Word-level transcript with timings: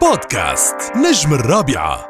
بودكاست 0.00 0.92
نجم 0.96 1.34
الرابعة. 1.34 2.07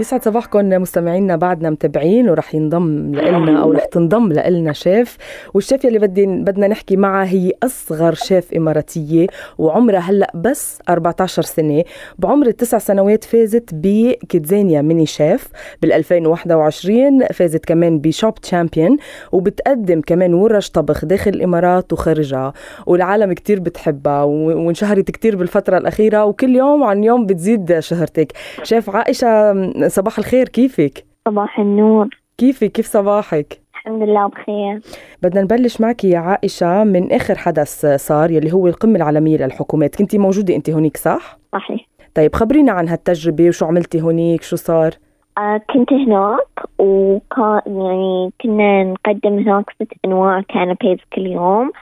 يسعد 0.00 0.24
صباحكم 0.24 0.68
مستمعينا 0.68 1.36
بعدنا 1.36 1.70
متابعين 1.70 2.28
ورح 2.28 2.54
ينضم 2.54 3.14
لنا 3.14 3.62
أو 3.62 3.72
رح 3.72 3.84
تنضم 3.84 4.32
لنا 4.32 4.72
شيف. 4.72 5.16
والشيف 5.54 5.86
اللي 5.86 5.98
بدي 5.98 6.26
بدنا 6.26 6.68
نحكي 6.68 6.96
معها 6.96 7.26
هي 7.26 7.52
أصغر 7.62 8.14
شيف 8.14 8.54
إماراتية 8.54 9.26
وعمرها 9.58 9.98
هلأ 9.98 10.32
بس 10.34 10.78
14 10.88 11.42
سنة. 11.42 11.84
بعمر 12.18 12.46
التسع 12.46 12.78
سنوات 12.78 13.24
فازت 13.24 13.70
ب 13.72 13.84
KidZania 13.84 14.82
Mini 14.82 15.06
Chef. 15.06 15.48
بال 15.82 15.92
2021 15.92 17.26
فازت 17.26 17.64
كمان 17.64 17.98
ب 17.98 18.03
Chopped 18.03 18.34
Champion 18.34 18.96
وبتقدم 19.32 20.00
كمان 20.00 20.34
ورش 20.34 20.70
طبخ 20.70 21.04
داخل 21.04 21.30
الإمارات 21.30 21.92
وخارجها. 21.92 22.52
والعالم 22.86 23.32
كتير 23.32 23.60
بتحبها 23.60 24.22
وانشهرت 24.22 25.10
كتير 25.10 25.36
بالفترة 25.36 25.78
الأخيرة 25.78 26.24
وكل 26.24 26.56
يوم 26.56 26.82
عن 26.84 27.04
يوم 27.04 27.26
بتزيد 27.26 27.78
شهرتك. 27.78 28.32
شيف 28.62 28.90
عائشة 28.90 29.52
صباح 29.88 30.18
الخير 30.18 30.48
كيفك؟ 30.48 31.04
صباح 31.28 31.60
النور 31.60 32.08
كيفك؟ 32.38 32.72
كيف 32.72 32.86
صباحك؟ 32.86 33.60
الحمد 33.74 34.02
لله 34.02 34.26
بخير 34.26 34.80
بدنا 35.22 35.42
نبلش 35.42 35.80
معك 35.80 36.04
يا 36.04 36.18
عائشة 36.18 36.84
من 36.84 37.12
آخر 37.12 37.34
حدث 37.38 37.86
صار 37.86 38.30
يلي 38.30 38.52
هو 38.52 38.66
القمة 38.66 38.96
العالمية 38.96 39.36
للحكومات 39.36 39.96
كنتي 39.96 40.18
موجودة 40.18 40.56
أنت 40.56 40.70
هونيك 40.70 40.96
صح؟ 40.96 41.38
صحيح 41.52 41.88
طيب 42.14 42.34
خبرينا 42.34 42.72
عن 42.72 42.88
هالتجربة 42.88 43.48
وشو 43.48 43.66
عملتي 43.66 44.00
هونيك 44.02 44.42
شو 44.42 44.56
صار؟ 44.56 44.90
آه 45.38 45.60
كنت 45.74 45.92
هناك 45.92 46.48
وكان 46.78 47.60
يعني 47.66 48.32
كنا 48.40 48.84
نقدم 48.84 49.38
هناك 49.38 49.70
ست 49.70 49.92
أنواع 50.04 50.40
كانابيز 50.40 50.98
كل 51.12 51.26
يوم 51.26 51.72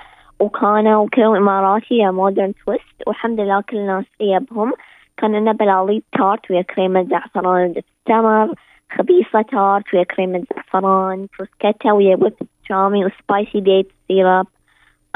وكانوا 0.40 1.08
كلهم 1.14 1.36
إماراتي 1.36 2.06
modern 2.10 2.52
twist 2.64 3.02
والحمد 3.06 3.40
لله 3.40 3.60
كل 3.60 3.76
الناس 3.76 4.04
بهم 4.20 4.72
كان 5.16 5.36
لنا 5.36 5.52
بلاليط 5.52 6.02
tart 6.12 6.50
ويا 6.50 6.62
كريمة 6.62 7.02
زعفران 7.02 7.74
تمر 8.06 8.54
خبيصة 8.92 9.42
tart 9.42 9.94
ويا 9.94 10.04
كريمة 10.04 10.44
زعفران 10.54 11.26
بروسكيتا 11.38 11.92
ويا 11.92 12.16
whipped 12.16 12.34
شامي 12.68 13.04
و 13.04 13.13
spicy 13.13 13.60
date 13.60 13.92
syrup 14.08 14.46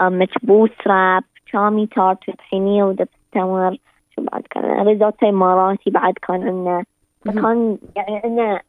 مكبوس 0.00 0.70
wrap 0.86 1.24
شامي 1.52 1.86
tart 1.86 2.28
وطحينية 2.28 2.84
ودبس 2.84 3.08
تمر 3.32 3.76
شو 4.16 4.22
بعد 4.22 4.42
كان؟ 4.50 4.86
ريزوتو 4.86 5.28
إماراتي 5.28 5.90
بعد 5.90 6.14
كان 6.28 6.42
عندنا. 6.42 6.84
فكان 7.24 7.78
يعني 7.96 8.20
عندنا 8.24 8.60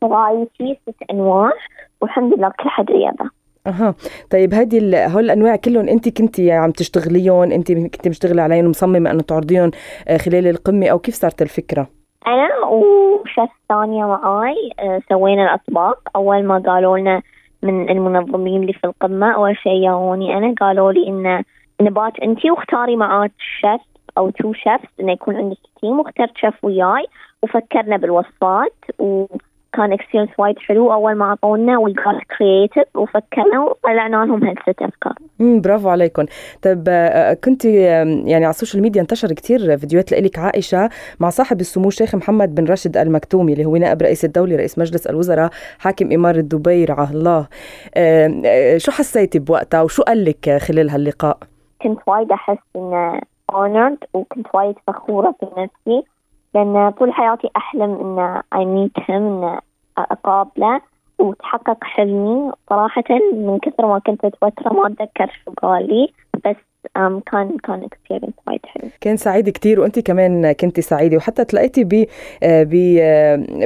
variety 0.00 0.78
ست 0.82 1.02
أنواع 1.10 1.52
والحمد 2.00 2.34
لله 2.34 2.48
كل 2.48 2.68
حد 2.68 2.90
يبه 2.90 3.30
أها 3.66 3.94
طيب 4.30 4.54
هذه 4.54 5.06
هول 5.06 5.24
الأنواع 5.24 5.56
كلهم 5.56 5.88
أنت 5.88 6.08
كنتي 6.18 6.52
عم 6.52 6.70
تشتغليهم 6.70 7.52
أنت 7.52 7.72
كنتي 7.72 8.08
مشتغلة 8.08 8.42
عليهم 8.42 8.66
ومصممه 8.66 9.10
أنه 9.10 9.22
تعرضيهم 9.22 9.70
آه، 10.08 10.16
خلال 10.16 10.46
القمة 10.46 10.88
أو 10.88 10.98
كيف 10.98 11.14
صارت 11.14 11.42
الفكرة؟ 11.42 11.88
أنا 12.26 12.66
وشيف 12.66 13.50
ثانية 13.68 14.04
معاي 14.04 14.70
آه، 14.80 15.00
سوينا 15.08 15.44
الأطباق 15.44 16.08
أول 16.16 16.44
ما 16.44 16.58
قالوا 16.58 16.98
لنا 16.98 17.22
من 17.62 17.90
المنظمين 17.90 18.60
اللي 18.60 18.72
في 18.72 18.84
القمة 18.84 19.34
أول 19.34 19.56
شيء 19.56 19.82
جاوني 19.82 20.36
أنا 20.38 20.54
قالوا 20.60 20.92
لي 20.92 21.08
إن 21.08 21.42
نبات 21.80 22.12
انت 22.22 22.46
واختاري 22.46 22.96
معاك 22.96 23.32
شيف 23.60 23.80
أو 24.18 24.30
two 24.30 24.52
chefs 24.52 24.88
إنه 25.00 25.12
يكون 25.12 25.36
عندك 25.36 25.56
team 25.80 25.98
واخترت 25.98 26.36
شيف 26.36 26.64
وياي 26.64 27.06
وفكرنا 27.42 27.96
بالوصفات 27.96 28.74
و 28.98 29.26
كان 29.72 29.92
experience 29.92 30.30
وايد 30.38 30.58
حلو 30.58 30.92
أول 30.92 31.14
ما 31.14 31.24
أعطونا 31.24 31.78
we 31.78 31.92
got 31.92 32.22
creative 32.38 32.96
وفكرنا 32.96 33.60
وطلعنا 33.60 34.16
لهم 34.16 34.44
هالست 34.44 34.82
أفكار. 34.82 35.12
امم 35.40 35.60
برافو 35.60 35.88
عليكم. 35.88 36.24
طيب 36.62 36.84
آه، 36.88 37.34
كنت 37.34 37.64
يعني 37.64 38.34
على 38.34 38.50
ال 38.50 38.55
social 38.55 38.82
media 38.82 39.02
انتشر 39.02 39.32
كثير 39.32 39.78
فيديوهات 39.78 40.12
لك 40.12 40.38
عائشة 40.38 40.90
مع 41.20 41.30
صاحب 41.30 41.60
السمو 41.60 41.88
الشيخ 41.88 42.14
محمد 42.14 42.54
بن 42.54 42.64
راشد 42.64 42.96
آل 42.96 43.12
مكتوم 43.12 43.52
اللي 43.52 43.64
هو 43.64 43.76
نائب 43.76 44.02
رئيس 44.02 44.24
الدولة 44.24 44.56
رئيس 44.56 44.78
مجلس 44.78 45.06
الوزراء 45.06 45.50
حاكم 45.78 46.12
اماره 46.12 46.40
دبي 46.40 46.84
رعاه 46.84 47.10
الله. 47.10 47.46
آه، 47.94 48.76
شو 48.76 48.92
حسيتي 48.92 49.38
بوقتها 49.38 49.82
وشو 49.82 50.02
قال 50.02 50.24
لك 50.24 50.58
خلال 50.58 50.90
هاللقاء؟ 50.90 51.38
كنت 51.82 51.98
وايد 52.06 52.32
أحس 52.32 52.58
إنه 52.76 53.20
honored 53.54 53.98
وكنت 54.14 54.46
وايد 54.54 54.74
فخورة 54.86 55.34
في 55.40 55.46
نفسي 55.46 56.06
لأن 56.54 56.90
طول 56.90 57.12
حياتي 57.12 57.48
أحلم 57.56 58.18
إن 58.18 58.42
I 58.54 58.58
meet 58.58 59.02
him 59.02 59.10
إن 59.10 59.58
أقابله 59.98 60.80
وتحقق 61.18 61.84
حلمي. 61.84 62.52
صراحة 62.70 63.04
من 63.32 63.58
كثر 63.58 63.86
ما 63.86 63.98
كنت 63.98 64.24
أتوتر 64.24 64.72
ما 64.72 64.86
أتذكر 64.86 65.40
شو 65.44 65.52
قال 65.62 66.08
بس 66.46 66.56
um, 66.98 67.22
كان 67.32 67.56
كان 67.62 67.84
experience 67.84 68.34
وايد 68.46 68.60
حلو. 68.66 68.90
كان 69.00 69.16
سعيد 69.16 69.48
كثير 69.48 69.80
وأنت 69.80 69.98
كمان 69.98 70.52
كنتي 70.52 70.82
سعيدة 70.82 71.16
وحتى 71.16 71.44
تلاقيتي 71.44 71.84
ب 71.84 72.06
ب 72.42 72.74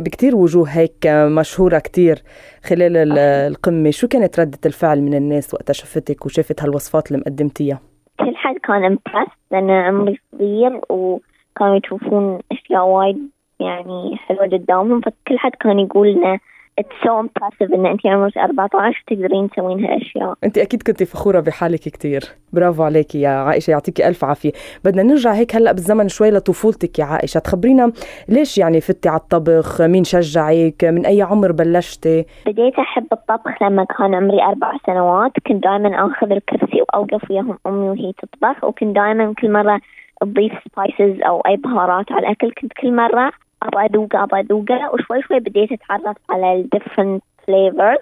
بكثير 0.02 0.36
وجوه 0.36 0.68
هيك 0.68 1.06
مشهورة 1.06 1.78
كثير 1.78 2.22
خلال 2.64 3.18
القمة. 3.18 3.90
شو 3.90 4.08
كانت 4.08 4.40
ردة 4.40 4.58
الفعل 4.66 5.02
من 5.02 5.14
الناس 5.14 5.54
وقتها 5.54 5.72
شفتك 5.72 6.26
وشافت 6.26 6.62
هالوصفات 6.62 7.10
اللي 7.10 7.22
مقدمتيها؟ 7.26 7.80
كل 8.20 8.36
حد 8.36 8.56
كان 8.56 8.84
impressed 8.84 9.32
لأن 9.50 9.70
عمري 9.70 10.18
صغير 10.32 10.80
و 10.90 11.18
كانوا 11.56 11.80
يشوفون 11.84 12.38
أشياء 12.72 12.86
وايد 12.86 13.30
يعني 13.60 14.16
حلوة 14.16 14.46
قدامهم 14.46 15.00
فكل 15.00 15.38
حد 15.38 15.50
كان 15.60 15.78
يقول 15.78 16.12
لنا 16.12 16.38
it's 16.78 16.88
so 17.04 17.20
impressive 17.20 17.74
إن 17.74 17.86
انت 17.86 18.06
عمرك 18.06 18.38
14 18.38 19.02
تقدرين 19.06 19.50
تسوين 19.50 19.84
هالاشياء 19.84 20.34
انت 20.44 20.58
أكيد 20.58 20.82
كنتي 20.82 21.04
فخورة 21.04 21.40
بحالك 21.40 21.80
كثير 21.80 22.22
برافو 22.52 22.82
عليكي 22.82 23.20
يا 23.20 23.28
عائشة 23.28 23.70
يعطيكي 23.70 24.08
ألف 24.08 24.24
عافية. 24.24 24.52
بدنا 24.84 25.02
نرجع 25.02 25.32
هيك 25.32 25.56
هلأ 25.56 25.72
بالزمن 25.72 26.08
شوي 26.08 26.30
لطفولتك 26.30 26.98
يا 26.98 27.04
عائشة. 27.04 27.40
تخبرينا 27.40 27.92
ليش 28.28 28.58
يعني 28.58 28.80
فتي 28.80 29.08
على 29.08 29.20
الطبخ؟ 29.20 29.80
مين 29.80 30.04
شجعك؟ 30.04 30.84
من 30.84 31.06
أي 31.06 31.22
عمر 31.22 31.52
بلشتي 31.52 32.24
بديت 32.46 32.74
أحب 32.74 33.06
الطبخ 33.12 33.62
لما 33.62 33.84
كان 33.84 34.14
عمري 34.14 34.42
أربع 34.42 34.72
سنوات. 34.86 35.32
كنت 35.46 35.62
دائما 35.62 36.06
آخذ 36.06 36.32
الكرسي 36.32 36.82
وأوقف 36.82 37.30
وياهم 37.30 37.58
أمي 37.66 37.88
وهي 37.88 38.12
تطبخ. 38.12 38.64
وكنت 38.64 38.96
دائما 38.96 39.34
كل 39.40 39.52
مرة 39.52 39.80
تضيف 40.20 40.52
spices 40.72 41.22
أو 41.22 41.40
أي 41.40 41.56
بهارات 41.56 42.12
على 42.12 42.26
الأكل. 42.26 42.52
كنت 42.52 42.72
كل 42.72 42.92
مرة 42.92 43.32
أبغى 43.62 43.86
أذوقه 43.86 44.22
أبغى 44.22 44.40
أذوقه 44.40 44.94
وشوي 44.94 45.22
شوي 45.22 45.38
بديت 45.38 45.72
أتعرف 45.72 46.16
على 46.30 46.52
ال 46.52 46.59
different 46.59 47.22
flavors 47.46 47.98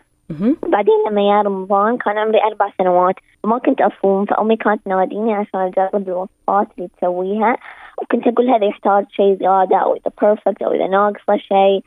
بعدين 0.68 0.94
لما 1.08 1.22
يا 1.28 1.42
رمضان 1.42 1.96
كان 1.96 2.18
عمري 2.18 2.44
أربع 2.44 2.70
سنوات 2.78 3.14
وما 3.44 3.58
كنت 3.58 3.80
أصوم 3.80 4.24
فأمي 4.24 4.56
كانت 4.56 4.84
تناديني 4.84 5.34
عشان 5.34 5.60
أجرب 5.60 6.08
الوصفات 6.08 6.66
اللي 6.78 6.88
تسويها. 6.98 7.56
وكنت 8.02 8.26
أقول 8.26 8.50
هذا 8.50 8.64
يحتاج 8.64 9.04
شيء 9.10 9.36
زيادة 9.36 9.76
أو 9.76 9.94
إذا 9.94 10.12
perfect 10.22 10.62
أو 10.62 10.72
إذا 10.72 10.86
ناقصة 10.86 11.36
شيء. 11.36 11.82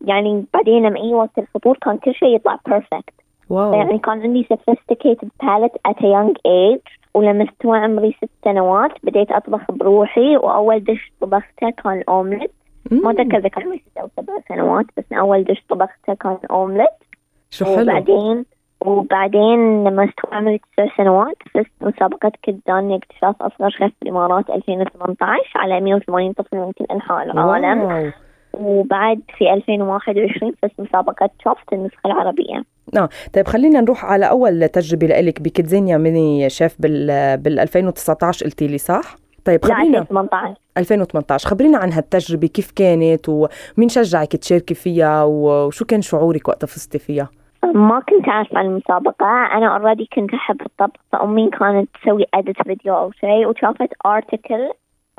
يعني 0.00 0.44
بعدين 0.54 0.86
لما 0.86 1.00
أي 1.00 1.14
وقت 1.14 1.38
الفطور 1.38 1.78
كان 1.82 1.98
كل 1.98 2.14
شيء 2.14 2.34
يطلع 2.34 2.58
perfect 2.66 3.14
wow. 3.50 3.74
يعني 3.74 3.98
كان 3.98 4.22
عندي 4.22 4.48
sophisticated 4.52 5.28
palate 5.42 5.90
at 5.90 5.96
a 5.96 6.06
young 6.06 6.32
age. 6.46 7.01
ولما 7.14 7.44
استوى 7.44 7.78
عمري 7.78 8.12
ست 8.12 8.30
سنوات. 8.44 8.90
بديت 9.02 9.32
أطبخ 9.32 9.70
بروحي 9.70 10.36
وأول 10.36 10.84
dish 10.84 11.12
طبخته 11.20 11.70
كان 11.70 12.02
أومليت. 12.08 12.52
ما 12.90 13.10
أتذكر 13.10 13.38
إذا 13.38 13.48
كان 13.48 13.64
عمري 13.64 13.78
ست 13.78 13.98
أو 13.98 14.08
سبع 14.16 14.32
سنوات 14.48 14.86
بس 14.96 15.04
أول 15.12 15.44
dish 15.44 15.64
طبخته 15.68 16.14
كان 16.14 16.38
أومليت. 16.50 16.88
شو 17.50 17.64
حلو. 17.64 17.82
وبعدين 17.82 18.44
وبعدين 18.86 19.84
لما 19.84 20.04
استوى 20.04 20.38
عمري 20.38 20.58
تسع 20.58 20.96
سنوات. 20.96 21.36
فزت 21.54 21.70
مسابقة 21.80 22.32
كدان 22.42 22.92
اكتشاف 22.92 23.42
أصغر 23.42 23.70
شيف 23.70 23.92
بالإمارات 24.00 24.50
2018 24.50 25.42
على 25.54 25.80
180 25.80 26.32
طفل 26.32 26.56
من 26.56 26.72
كل 26.72 26.84
أنحاء 26.90 27.22
العالم 27.22 27.82
wow. 27.82 28.10
وبعد 28.54 29.20
في 29.38 29.52
2021 29.52 30.52
فزت 30.62 30.80
مسابقة 30.80 31.30
Chopped 31.44 31.72
النسخة 31.72 32.06
العربية. 32.06 32.64
آه 32.96 33.08
طيب 33.32 33.48
خلينا 33.48 33.80
نروح 33.80 34.04
على 34.04 34.30
أول 34.30 34.68
تجربة 34.68 35.06
لك 35.06 35.42
ب 35.42 35.48
KidZania 35.48 35.96
Mini 35.98 36.50
Chef 36.50 36.76
بال 36.78 37.36
بال 37.36 37.58
2019 37.58 38.46
قلتي 38.46 38.66
لي 38.66 38.78
صح؟ 38.78 39.16
طيب 39.44 39.64
خبرينا 39.64 39.98
2018 39.98 40.54
2018 40.78 41.48
خبرينا 41.48 41.78
عن 41.78 41.92
هالتجربة 41.92 42.46
كيف 42.46 42.70
كانت 42.70 43.28
ومين 43.28 43.88
شجعك 43.88 44.36
تشاركي 44.36 44.74
فيها 44.74 45.24
وشو 45.24 45.84
كان 45.84 46.02
شعورك 46.02 46.48
وقتها 46.48 46.66
فزتي 46.66 46.98
فيها؟ 46.98 47.28
ما 47.74 48.00
كنت 48.00 48.28
أعرف 48.28 48.56
عن 48.56 48.66
المسابقة. 48.66 49.26
أنا 49.26 49.76
already 49.76 50.08
كنت 50.12 50.34
أحب 50.34 50.60
الطبخ 50.60 51.00
فأمي 51.12 51.50
كانت 51.50 51.88
تسوي 52.02 52.24
edit 52.34 52.62
فيديو 52.62 52.94
أو 52.94 53.12
شيء 53.12 53.46
وشافت 53.46 53.88
article 54.06 54.70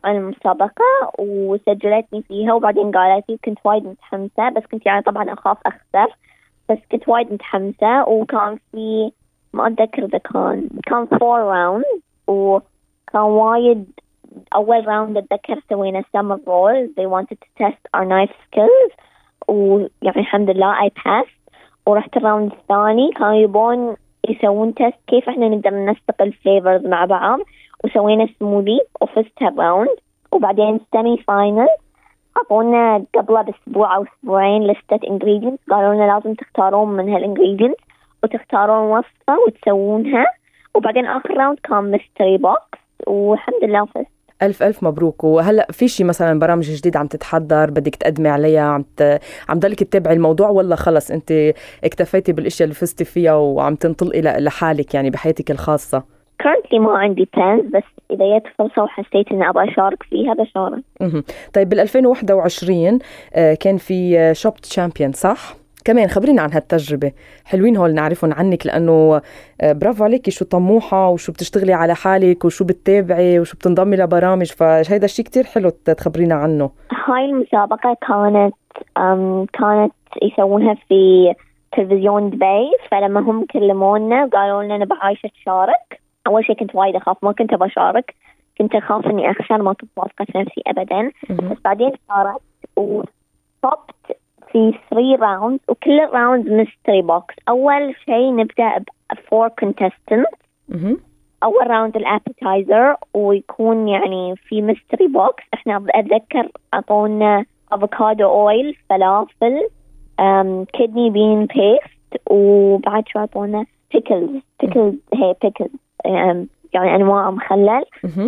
عن 0.04 0.16
المسابقة 0.16 1.12
وسجلتني 1.20 2.24
فيها 2.28 2.54
وبعدين 2.54 2.92
قالت 2.92 3.30
لي 3.30 3.38
كنت 3.46 3.58
وايد 3.66 3.84
متحمسة 3.86 4.50
بس 4.50 4.64
كنت 4.72 4.86
يعني 4.86 5.02
طبعا 5.02 5.34
أخاف 5.34 5.58
أخسر. 5.66 6.16
بس 6.69 6.77
كنت 6.92 7.10
وايد 7.10 7.33
متحمسة 7.33 8.10
وكان 8.10 8.60
في 8.71 9.12
ما 9.54 9.68
أتذكر 9.68 10.06
إذا 10.06 10.18
كان 10.18 10.69
كان 10.86 11.06
four 11.06 11.40
round 11.40 11.84
وكان 12.27 13.21
وايد 13.21 13.86
أول 14.56 14.88
round 14.88 15.18
أتذكر 15.18 15.60
سوينا 15.69 16.01
summer 16.01 16.38
roll. 16.48 16.88
They 16.98 17.06
wanted 17.06 17.38
to 17.42 17.48
test 17.57 17.81
our 17.94 18.06
knife 18.06 18.33
skills 18.48 18.94
ويعني 19.48 20.19
الحمد 20.19 20.50
لله 20.50 20.75
I 20.75 20.89
passed. 20.89 21.56
ورحت 21.88 22.18
ال 22.18 22.23
round 22.23 22.52
الثاني. 22.51 23.12
كانوا 23.12 23.33
يبون 23.33 23.95
يسوون 24.30 24.74
test 24.74 24.98
كيف 25.07 25.30
إحنا 25.30 25.50
نقدر 25.50 25.86
نسبق 25.86 26.21
ال 26.22 26.30
flavors 26.30 26.86
مع 26.86 27.06
بعض. 27.06 27.39
وسوينا 27.83 28.27
سموذي 28.39 28.81
وفزت 29.01 29.44
هال 29.44 29.57
round 29.57 29.90
وبعدين 30.31 30.80
semi 30.92 31.18
final 31.18 31.68
أعطونا 32.38 33.06
قبله 33.16 33.42
بأسبوع 33.42 33.96
أو 33.96 34.04
أسبوعين 34.04 34.68
لستة 34.68 34.98
ingredients 34.98 35.72
قالوا 35.72 35.94
لنا 35.94 36.14
لازم 36.14 36.34
تختارون 36.34 36.98
من 36.98 37.18
هال 37.18 37.28
ingredients 37.28 37.84
وتختارون 38.24 38.98
وصفة 38.98 39.40
وتسوونها. 39.48 40.26
وبعدين 40.76 41.06
آخر 41.06 41.38
round 41.38 41.60
كان 41.64 41.92
mystery 41.92 42.38
box 42.38 42.80
والحمد 43.08 43.64
لله 43.64 43.86
فزت. 43.86 44.08
ألف 44.42 44.64
ألف 44.64 44.84
مبروك. 44.84 45.24
وهلأ 45.24 45.68
في 45.72 45.88
شي 45.88 46.04
مثلا 46.04 46.40
برامج 46.40 46.72
جديدة 46.72 47.00
عم 47.00 47.08
تتحضر 47.08 47.70
بدك 47.70 47.96
تقدمي 47.96 48.30
عليها؟ 48.30 48.62
عم 48.62 48.86
ت... 48.98 49.20
عم 49.50 49.60
ضلك 49.60 49.84
تتابعي 49.84 50.14
الموضوع 50.14 50.50
ولا 50.50 50.76
خلص 50.76 51.12
أنت 51.12 51.32
اكتفيتي 51.84 52.34
بالأشياء 52.34 52.64
اللي 52.64 52.76
فزتي 52.76 53.06
فيها 53.06 53.34
وعم 53.34 53.76
تنطلقي 53.76 54.22
لحالك 54.22 54.94
يعني 54.94 55.10
بحياتك 55.10 55.52
الخاصة؟ 55.52 56.04
Currently 56.44 56.80
ما 56.80 56.98
عندي 56.98 57.30
plans 57.38 57.75
بس 57.75 57.84
إذا 58.12 58.38
جت 58.38 58.48
فرصة 58.60 58.84
وحسيت 58.84 59.31
إني 59.31 59.50
أبغى 59.50 59.72
أشارك 59.72 60.04
فيها 60.04 60.34
بشارك 60.34 60.84
مهم. 61.01 61.24
طيب 61.54 61.69
بال 61.69 61.80
2021 61.80 63.00
آه، 63.36 63.54
كان 63.54 63.78
في 63.78 64.31
شوب 64.34 64.56
تشامبيون 64.56 65.12
صح؟ 65.12 65.63
كمان 65.86 66.07
خبرينا 66.07 66.42
عن 66.42 66.54
هالتجربة 66.54 67.12
حلوين 67.45 67.78
هول 67.78 67.94
نعرفهم 67.94 68.34
عنك 68.34 68.66
لأنه 68.66 69.22
آه، 69.62 69.74
برافو 69.74 70.04
عليكي 70.04 70.31
شو 70.31 70.45
طموحة 70.45 71.10
وشو 71.10 71.31
بتشتغلي 71.31 71.74
على 71.74 71.95
حالك 71.95 72.46
وشو 72.46 72.66
بتتابعي 72.66 73.39
وشو 73.39 73.57
بتنضمي 73.57 73.98
لبرامج 73.98 74.51
فهيدا 74.51 75.06
الشيء 75.06 75.25
كتير 75.25 75.44
حلو 75.44 75.69
تخبرينا 75.69 76.36
عنه 76.36 76.69
هاي 77.07 77.25
المسابقة 77.25 77.98
كانت 78.07 78.54
أم 78.98 79.46
كانت 79.54 79.94
يسوونها 80.22 80.75
في 80.89 81.34
تلفزيون 81.75 82.30
دبي 82.30 82.72
فلما 82.92 83.19
هم 83.19 83.46
كلمونا 83.46 84.25
وقالوا 84.25 84.63
لنا 84.63 84.78
نبغى 84.78 85.00
عايشة 85.01 85.30
تشارك 85.42 86.03
أول 86.28 86.46
شيء 86.46 86.56
كنت 86.56 86.75
وايد 86.75 86.96
أخاف 86.96 87.18
ما 87.24 87.31
كنت 87.31 87.54
أبغى 87.54 87.68
أشارك. 87.68 88.16
كنت 88.58 88.75
أخاف 88.75 89.06
إني 89.06 89.31
أخسر 89.31 89.62
ما 89.62 89.74
كنت 89.74 89.90
واثقة 89.98 90.25
في 90.25 90.38
نفسي 90.38 90.62
أبدا. 90.68 91.12
بس 91.30 91.58
بعدين 91.66 91.92
شاركت 92.08 92.42
وصبت 92.75 94.18
في 94.52 94.74
3 94.90 95.16
rounds 95.20 95.60
وكل 95.68 96.00
ال 96.00 96.07
rounds 96.07 96.52
mystery 96.52 97.02
box 97.02 97.36
أول 97.50 97.96
شيء 98.06 98.36
نبدأ 98.36 98.78
ب 98.78 98.86
4 99.34 99.52
contestants. 99.62 100.38
مهم. 100.70 100.98
أول 101.44 101.68
round 101.68 101.98
ال 101.98 102.07
appetizer 102.07 102.96
ويكون 103.14 103.88
يعني 103.88 104.36
في 104.36 104.62
mystery 104.62 105.08
box 105.08 105.44
إحنا 105.54 105.86
أتذكر 105.90 106.50
أعطونا 106.74 107.46
avocado 107.72 108.30
oil 108.30 108.78
فلافل 108.90 109.70
kidney 110.74 111.10
bean 111.10 111.46
paste 111.46 112.22
وبعد 112.30 113.08
شو 113.08 113.20
أعطونا 113.20 113.66
pickles 113.94 114.30
pickles 114.62 114.96
هي 115.14 115.36
pickles 115.44 115.83
يعني 116.06 116.96
أنواع 116.96 117.32
مخلل. 117.32 117.86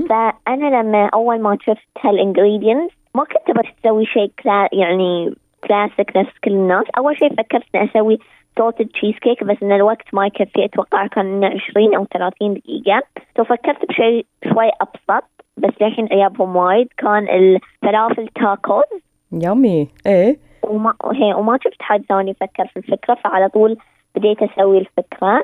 فأنا 0.10 0.82
لما 0.82 1.10
أول 1.14 1.42
ما 1.42 1.58
شفت 1.62 1.88
هال 2.02 2.16
ingredients 2.16 2.96
ما 3.16 3.24
كنت 3.24 3.58
بس 3.58 3.66
أسوي 3.80 4.06
شيء 4.06 4.32
كلا 4.44 4.70
يعني 4.74 5.36
كلاسيك 5.68 6.18
نفس 6.18 6.32
كل 6.44 6.52
الناس. 6.52 6.86
أول 6.98 7.18
شيء 7.18 7.30
فكرت 7.30 7.64
إني 7.76 7.90
أسوي 7.92 8.20
salted 8.58 8.88
cheesecake 8.88 9.44
بس 9.44 9.58
إن 9.64 9.72
الوقت 9.72 10.14
ما 10.14 10.26
يكفي. 10.26 10.66
أتوقع 10.66 11.08
كان 11.08 11.44
20 11.44 11.96
أو 11.96 12.06
30 12.06 12.54
دقيقة. 12.54 13.04
ففكرت 13.36 13.86
بشيء 13.90 14.26
شوي 14.54 14.70
أبسط 14.82 15.26
بس 15.58 15.72
للحين 15.82 16.08
عيبهم 16.12 16.56
وايد. 16.56 16.88
كان 16.98 17.28
الفلافل 17.30 18.28
tacos 18.28 19.02
yummy 19.32 19.88
إيه. 20.08 20.38
وما 20.64 20.94
هي 21.14 21.34
وما 21.34 21.58
شفت 21.64 21.82
حد 21.82 22.04
ثاني 22.10 22.32
يفكر 22.32 22.68
في 22.68 22.78
الفكرة 22.78 23.14
فعلى 23.14 23.50
طول 23.50 23.78
بديت 24.16 24.44
أسوي 24.44 24.78
الفكرة. 24.78 25.44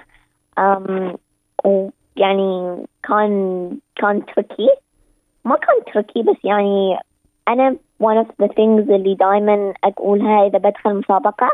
أم 0.60 1.16
ويعني 2.18 2.78
كان 3.04 3.78
كان 3.96 4.26
tricky. 4.26 4.70
ما 5.46 5.56
كان 5.56 5.94
tricky 5.94 6.24
بس 6.24 6.38
يعني 6.44 6.98
أنا 7.48 7.76
one 8.04 8.26
of 8.26 8.46
the 8.46 8.48
things 8.48 8.92
اللي 8.92 9.16
دائما 9.16 9.74
أقولها 9.84 10.48
إذا 10.48 10.58
بدخل 10.58 10.96
مسابقة 10.96 11.50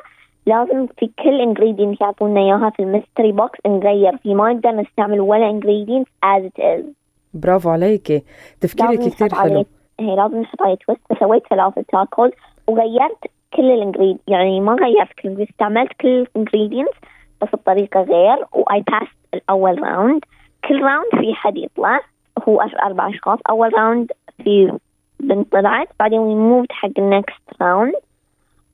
لازم 0.46 0.88
في 0.88 1.10
كل 1.24 1.54
ingredient 1.54 2.02
يعطونا 2.02 2.40
إياها 2.40 2.70
في 2.70 2.84
ال 2.84 2.90
mystery 2.90 3.32
box 3.32 3.60
نغير 3.68 4.18
في 4.18 4.34
ما 4.34 4.54
نقدر 4.54 4.72
نستعمل 4.72 5.22
ولا 5.22 5.60
ingredient 5.60 6.06
as 6.26 6.44
it 6.44 6.64
is. 6.64 6.86
برافو 7.34 7.70
عليكي. 7.70 8.24
تفكيرك 8.62 9.00
نحط 9.00 9.34
حلو. 9.34 9.66
هي 10.00 10.16
لازم 10.16 10.42
نحط 10.42 10.62
عليه 10.62 10.76
twist 10.76 11.02
فسويت 11.10 11.48
فلافل 11.48 11.84
تاكوز 11.84 12.32
وغيرت 12.68 13.26
كل 13.54 13.72
ال 13.72 13.78
ingred 13.78 14.18
يعني 14.28 14.60
ما 14.60 14.74
غيرت 14.74 15.14
كل 15.24 15.42
استعملت 15.42 15.92
كل 16.02 16.08
ال 16.08 16.15
ingredients 16.15 16.98
بس 17.42 17.50
بطريقة 17.54 18.02
غير. 18.02 18.46
و 18.54 18.82
I 18.82 18.87
passed 18.87 19.18
الأول 19.34 19.84
round 19.84 20.26
كل 20.66 20.82
round 20.84 21.12
في 21.12 21.34
حد 21.34 21.58
يطلع. 21.58 22.00
هو 22.48 22.62
أربع 22.62 23.10
أشخاص. 23.10 23.40
أول 23.50 23.74
round 23.74 24.12
في 24.44 24.78
بنت 25.20 25.52
طلعت. 25.52 25.90
بعدين 26.00 26.20
we 26.20 26.36
moved 26.36 26.72
حق 26.72 26.90
ال 26.98 27.11
next 27.11 27.62
round 27.62 27.94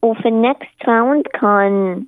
وفي 0.02 0.28
ال 0.28 0.39
next 0.39 0.86
round 0.88 1.24
كان 1.28 2.04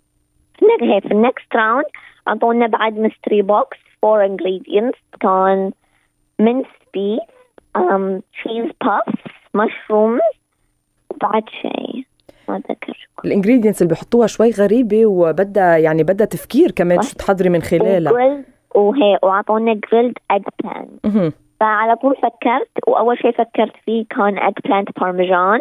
في 0.59 1.01
في 1.01 1.11
ال 1.11 1.20
next 1.20 1.55
round 1.55 1.85
أعطونا 2.27 2.67
بعد 2.67 2.97
mystery 2.97 3.41
box 3.41 3.77
four 4.01 4.27
ingredients. 4.27 5.17
كان 5.19 5.71
mince 6.39 6.65
beef 6.93 7.19
um, 7.77 8.21
cheese 8.43 8.71
puffs 8.85 9.31
mushrooms. 9.57 10.35
بعد 11.21 11.43
شيء. 11.61 12.05
ما 12.49 12.57
أتذكر. 12.57 13.07
ال 13.25 13.30
ingredients 13.30 13.81
اللي 13.81 13.93
بيحطوها 13.93 14.27
شوي 14.27 14.51
غريبة 14.51 15.05
وبدها 15.05 15.77
يعني 15.77 16.03
بدها 16.03 16.27
تفكير 16.27 16.71
كمان 16.71 17.01
شو 17.01 17.15
تحضري 17.15 17.49
من 17.49 17.61
خلالها. 17.61 18.43
وهي 18.75 19.19
وأعطونا 19.23 19.79
grilled 19.91 20.17
eggplant 20.33 20.87
مهم. 21.05 21.33
فعلى 21.59 21.95
طول 21.95 22.15
فكرت 22.15 22.69
وأول 22.87 23.17
شيء 23.17 23.31
فكرت 23.31 23.73
فيه 23.85 24.05
كان 24.09 24.39
eggplant 24.39 24.99
parmesan 25.01 25.59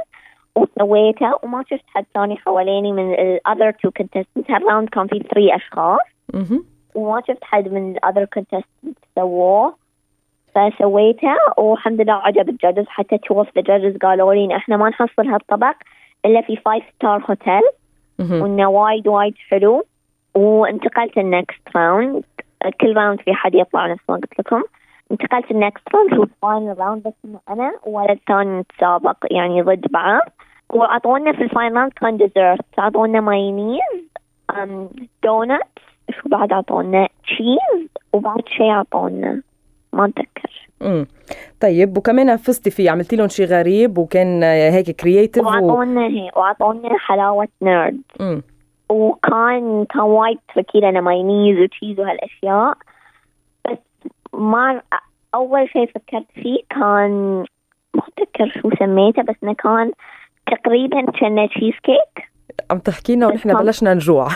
وسويته 0.57 1.33
وما 1.43 1.65
شفت 1.71 1.85
حد 1.87 2.05
ثاني 2.15 2.37
حواليني 2.37 2.93
من 2.93 3.15
ال 3.15 3.41
other 3.49 3.73
two 3.73 3.91
contestants. 4.03 4.51
هال 4.51 4.62
round 4.62 4.89
كان 4.89 5.07
فيه 5.07 5.23
3 5.23 5.57
أشخاص. 5.57 6.01
مهم. 6.35 6.65
وما 6.95 7.23
شفت 7.29 7.45
حد 7.45 7.69
من 7.69 7.97
ال 7.97 8.05
other 8.05 8.27
contestants 8.39 8.99
سووه. 9.15 9.75
فسويته 10.55 11.37
والحمد 11.59 12.01
لله 12.01 12.13
عجب 12.13 12.49
ال 12.49 12.54
judges 12.54 12.85
حتى 12.89 13.17
of 13.17 13.47
the 13.59 13.63
judges 13.63 13.99
قالوا 14.03 14.35
لي 14.35 14.57
إحنا 14.57 14.77
ما 14.77 14.89
نحصل 14.89 15.29
هالطبق 15.29 15.75
إلا 16.25 16.41
في 16.41 16.57
five 16.57 16.85
star 16.95 17.25
hotel. 17.31 17.63
وإنه 18.19 18.69
وايد 18.69 19.09
وايد 19.09 19.35
حلو. 19.51 19.85
وانتقلت 20.35 21.19
ال 21.19 21.30
next 21.30 21.77
round 21.77 22.25
كل 22.71 22.97
round 22.97 23.21
في 23.21 23.35
حد 23.35 23.55
يطلع 23.55 23.87
نفس 23.87 24.03
ما 24.09 24.15
قلت 24.15 24.39
لكم. 24.39 24.63
انتقلت 25.11 25.51
ال 25.51 25.59
next 25.59 25.95
round 25.95 26.15
هو 26.15 26.23
ال 26.23 26.32
final 26.32 26.79
round 26.79 27.03
بس 27.03 27.13
إنه 27.25 27.41
أنا 27.49 27.73
وولد 27.87 28.19
ثاني 28.29 28.61
نتسابق 28.61 29.17
يعني 29.31 29.63
ضد 29.63 29.87
بعض. 29.91 30.21
وأعطونا 30.71 31.33
في 31.33 31.43
ال 31.43 31.48
final 31.48 31.77
round 31.77 31.93
كان 31.93 32.17
dessert 32.17 32.61
أعطونا 32.79 33.21
مايونيز 33.21 33.81
donuts 35.23 35.67
شو 36.11 36.29
بعد 36.29 36.53
أعطونا؟ 36.53 37.09
cheese 37.23 37.89
وبعد 38.13 38.49
شيء 38.49 38.71
أعطونا 38.71 39.43
ما 39.93 40.05
أتذكر. 40.05 40.69
مم. 40.81 41.07
طيب 41.61 41.99
وكمان 41.99 42.37
فزتي 42.37 42.71
فيه 42.71 42.91
عملتي 42.91 43.17
لهم 43.17 43.29
شيء 43.29 43.47
غريب 43.47 43.99
وكان 43.99 44.43
هيك 44.43 44.91
creative 44.91 45.45
و... 45.45 45.47
وأعطونا 45.47 46.07
هي 46.07 46.31
وأعطونا 46.37 46.99
حلاوة 46.99 47.49
نيرد 47.63 48.01
مم. 48.21 48.43
وكان 48.89 49.85
كان 49.85 50.03
وايد 50.03 50.39
tricky 50.55 50.81
لنا 50.81 51.01
مايونيز 51.01 51.59
و 51.59 51.65
cheese 51.65 52.01
وهالأشياء. 52.01 52.75
بس 53.71 53.79
ما 54.33 54.83
أول 55.35 55.69
شيء 55.69 55.87
فكرت 55.87 56.27
فيه 56.35 56.59
كان 56.71 57.45
ما 57.95 58.03
أتذكر 58.09 58.61
شو 58.61 58.71
سميته 58.79 59.23
بس 59.23 59.35
إنه 59.43 59.55
كان 59.55 59.93
تقريبا 60.47 61.07
كان 61.21 61.49
تشيز 61.49 61.75
كيك 61.83 62.31
عم 62.71 62.79
تحكينا 62.79 63.27
ونحن 63.27 63.55
بلشنا 63.55 63.95
نجوع. 63.95 64.29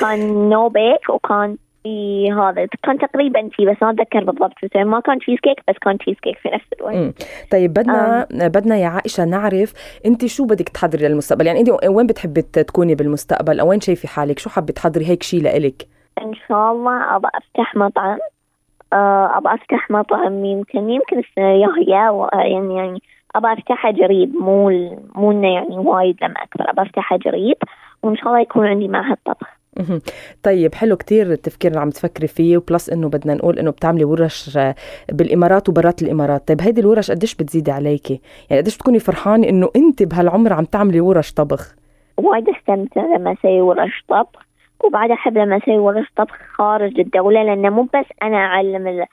كان 0.00 0.48
no 0.48 0.68
bake 0.68 1.10
وكان 1.10 1.56
في 1.82 2.32
هذا. 2.32 2.66
كان 2.82 2.98
تقريبا 2.98 3.48
شي 3.56 3.66
بس 3.66 3.76
ما 3.82 3.90
أتذكر 3.90 4.24
بالضبط. 4.24 4.52
اسمه. 4.64 4.84
ما 4.84 5.00
كان 5.00 5.18
تشيز 5.18 5.38
كيك 5.38 5.62
بس 5.68 5.74
كان 5.82 5.98
تشيز 5.98 6.16
كيك 6.22 6.38
في 6.38 6.48
نفس 6.48 6.64
الوقت. 6.80 6.94
مم. 6.94 7.12
طيب 7.52 7.72
بدنا 7.72 8.26
بدنا 8.30 8.76
يا 8.76 8.86
عائشة 8.86 9.24
نعرف 9.24 9.72
أنت 10.06 10.26
شو 10.26 10.44
بدك 10.44 10.68
تحضري 10.68 11.08
للمستقبل؟ 11.08 11.46
يعني 11.46 11.60
أنت 11.60 11.70
وين 11.88 12.06
بتحبي 12.06 12.42
تكوني 12.42 12.94
بالمستقبل؟ 12.94 13.60
أو 13.60 13.68
وين 13.70 13.80
شايفة 13.80 14.08
حالك؟ 14.08 14.38
شو 14.38 14.50
حابة 14.50 14.72
تحضري؟ 14.72 15.06
هيك 15.06 15.22
شيء 15.22 15.42
لإلك. 15.42 15.86
إن 16.22 16.34
شاء 16.48 16.72
الله 16.72 17.16
ابى 17.16 17.28
أفتح 17.34 17.76
مطعم. 17.76 18.18
آه، 18.92 19.38
ابى 19.38 19.48
أفتح 19.54 19.90
مطعم 19.90 20.44
يمكن 20.44 20.90
يمكن 20.90 21.18
السنة 21.18 21.54
الجايه 21.54 22.28
يعني 22.32 22.76
يعني 22.76 23.02
ابى 23.36 23.52
أفتحه 23.52 23.92
قريب. 23.92 24.34
مو 24.34 24.70
مو 25.14 25.30
إنه 25.30 25.54
يعني 25.54 25.78
وايد 25.78 26.16
لما 26.22 26.42
أكبر. 26.42 26.70
ابى 26.70 26.82
أفتحه 26.82 27.16
قريب 27.16 27.56
وإن 28.02 28.16
شاء 28.16 28.26
الله 28.26 28.40
يكون 28.40 28.66
عندي 28.66 28.88
معهد 28.88 29.16
طبخ. 29.24 29.57
طيب 30.42 30.74
حلو 30.74 30.96
كتير 30.96 31.32
التفكير 31.32 31.70
اللي 31.70 31.80
عم 31.80 31.90
تفكري 31.90 32.26
فيه 32.26 32.56
وبلس 32.56 32.90
إنه 32.90 33.08
بدنا 33.08 33.34
نقول 33.34 33.58
إنه 33.58 33.70
بتعملي 33.70 34.04
ورش 34.04 34.56
آه، 34.56 34.74
بالإمارات 35.12 35.68
وبرات 35.68 36.02
الإمارات. 36.02 36.48
طيب 36.48 36.60
هيدي 36.60 36.80
الورش 36.80 37.10
قديش 37.10 37.34
بتزيد 37.34 37.70
عليكي؟ 37.70 38.20
يعني 38.50 38.62
قديش 38.62 38.76
بتكوني 38.76 38.98
فرحانة 38.98 39.48
إنه 39.48 39.70
انت 39.76 40.02
بهالعمر 40.02 40.52
عم 40.52 40.64
تعملي 40.64 41.00
ورش 41.00 41.32
طبخ؟ 41.32 41.74
وايد 42.16 42.48
استمتع 42.48 43.00
لما 43.16 43.32
أسوي 43.32 43.60
ورش 43.60 44.04
طبخ 44.08 44.48
وبعد 44.84 45.10
احب 45.10 45.38
لما 45.38 45.56
أسوي 45.56 45.78
ورش 45.78 46.06
طبخ 46.16 46.36
خارج 46.54 47.00
الدولة 47.00 47.42
لأنه 47.42 47.70
مو 47.70 47.82
بس 47.82 48.06
أنا 48.22 48.36
أعلم 48.36 49.06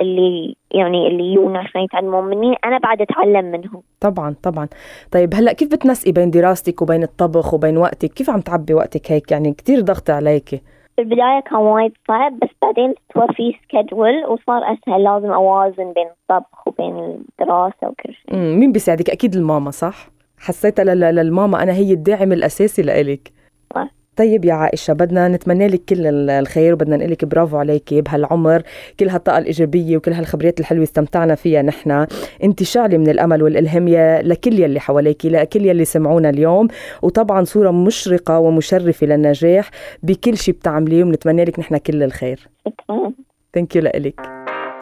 اللي 0.00 0.56
يعني 0.70 1.08
اللي 1.08 1.32
يجون 1.32 1.56
عشان 1.56 1.80
يتعلمون 1.80 2.24
مني 2.24 2.56
أنا 2.64 2.78
بعد 2.78 3.02
أتعلم 3.02 3.44
منهم. 3.44 3.82
طبعا 4.00 4.34
طبعا. 4.42 4.68
طيب 5.12 5.34
هلأ 5.34 5.52
كيف 5.52 5.68
بتنسقي 5.68 6.12
بين 6.12 6.30
دراستك 6.30 6.82
وبين 6.82 7.02
الطبخ 7.02 7.54
وبين 7.54 7.76
وقتك؟ 7.76 8.12
كيف 8.12 8.30
عم 8.30 8.40
تعبي 8.40 8.74
وقتك 8.74 9.12
هيك؟ 9.12 9.32
يعني 9.32 9.52
كتير 9.52 9.80
ضغط 9.80 10.10
عليكي. 10.10 10.60
في 10.96 11.02
البداية 11.02 11.40
كان 11.40 11.58
وايد 11.58 11.92
صعب 12.08 12.38
بس 12.38 12.48
بعدين 12.62 12.94
توفي 13.14 13.52
سكجول 13.64 14.24
وصار 14.24 14.62
أسهل 14.72 15.04
لازم 15.04 15.32
أوازن 15.32 15.92
بين 15.92 16.06
الطبخ 16.08 16.68
وبين 16.68 16.96
الدراسة 17.40 17.74
وكل 17.88 18.12
شيء. 18.14 18.36
مين 18.36 18.72
بيساعدك؟ 18.72 19.10
أكيد 19.10 19.34
الماما 19.34 19.70
صح؟ 19.70 20.08
حسيتها 20.38 20.84
لل- 20.84 21.14
للماما 21.14 21.62
أنا 21.62 21.72
هي 21.72 21.92
الداعم 21.92 22.32
الأساسي 22.32 22.82
لإلك. 22.82 23.32
صح. 23.74 23.88
طيب 24.18 24.44
يا 24.44 24.54
عائشة 24.54 24.92
بدنا 24.92 25.28
نتمنى 25.28 25.66
لك 25.68 25.84
كل 25.88 26.06
ال- 26.06 26.30
الخير 26.30 26.72
وبدنا 26.72 26.96
نقول 26.96 27.10
لك 27.10 27.24
برافو 27.24 27.56
عليكي 27.56 28.00
بهالعمر. 28.00 28.62
كل 29.00 29.08
هالطاقة 29.08 29.38
الإيجابية 29.38 29.96
وكل 29.96 30.12
هالخبريات 30.12 30.60
الحلوة 30.60 30.82
استمتعنا 30.82 31.34
فيها 31.34 31.62
نحن. 31.62 32.06
انت 32.44 32.62
شعلة 32.62 32.98
من 32.98 33.08
الأمل 33.08 33.42
والإلهام 33.42 33.88
يا 33.88 34.22
لكل 34.22 34.58
يلي 34.60 34.80
حواليكي 34.80 35.28
لكل 35.28 35.66
يلي 35.66 35.84
سمعونا 35.84 36.30
اليوم. 36.30 36.68
وطبعا 37.02 37.44
صورة 37.44 37.70
مشرقة 37.70 38.38
ومشرفة 38.38 39.06
للنجاح 39.06 39.70
بكل 40.02 40.36
شيء 40.36 40.54
بتعمليه 40.54 41.04
وبنتمنى 41.04 41.44
لك 41.44 41.58
نحن 41.58 41.76
كل 41.76 42.02
الخير. 42.02 42.48
شكرا. 42.66 43.12
ثانك 43.54 43.76
يو 43.76 43.82
لإلك. 43.82 44.20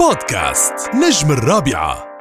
بودكاست 0.01 0.75
نجم 0.95 1.33
الرابعة. 1.33 2.16